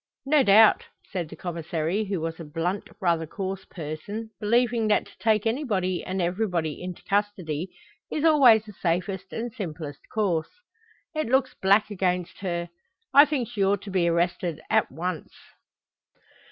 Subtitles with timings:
[0.25, 5.15] "No doubt," said the Commissary, who was a blunt, rather coarse person, believing that to
[5.19, 7.69] take anybody and everybody into custody
[8.11, 10.49] is always the safest and simplest course.
[11.13, 12.69] "It looks black against her.
[13.13, 15.35] I think she ought to be arrested at once."